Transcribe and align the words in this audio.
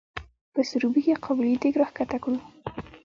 په 0.53 0.61
سروبي 0.69 1.01
کې 1.05 1.21
قابلي 1.25 1.53
دیګ 1.61 1.75
راښکته 1.81 2.17
کړو. 2.23 2.37